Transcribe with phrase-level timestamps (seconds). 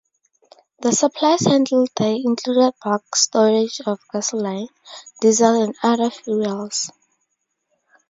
[0.79, 4.69] The supplies handled there included bulk storage of gasoline,
[5.21, 6.89] diesel and other fuels.